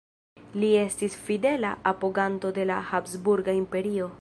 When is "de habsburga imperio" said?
2.59-4.09